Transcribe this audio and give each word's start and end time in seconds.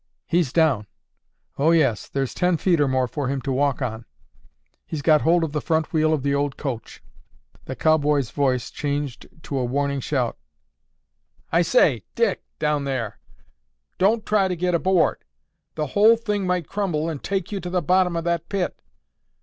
"He's 0.25 0.51
down! 0.51 0.87
Oh, 1.59 1.69
yes, 1.69 2.09
there's 2.09 2.33
ten 2.33 2.57
feet 2.57 2.81
or 2.81 2.87
more 2.87 3.07
for 3.07 3.27
him 3.27 3.39
to 3.41 3.51
walk 3.51 3.83
on. 3.83 4.05
He's 4.87 5.03
got 5.03 5.21
hold 5.21 5.43
of 5.43 5.51
the 5.51 5.61
front 5.61 5.93
wheel 5.93 6.11
of 6.11 6.23
the 6.23 6.33
old 6.33 6.57
coach." 6.57 7.03
The 7.65 7.75
cowboy's 7.75 8.31
voice 8.31 8.71
changed 8.71 9.27
to 9.43 9.59
a 9.59 9.63
warning 9.63 9.99
shout, 9.99 10.39
"I 11.51 11.61
say, 11.61 12.03
Dick, 12.15 12.41
down 12.57 12.85
there! 12.85 13.19
Don't 13.99 14.25
try 14.25 14.47
to 14.47 14.55
get 14.55 14.73
aboard! 14.73 15.23
The 15.75 15.85
whole 15.93 16.17
thing 16.17 16.47
might 16.47 16.67
crumble 16.67 17.07
and 17.07 17.21
take 17.21 17.51
you 17.51 17.59
to 17.59 17.69
the 17.69 17.83
bottom 17.83 18.15
of 18.15 18.23
that 18.23 18.49
pit." 18.49 18.81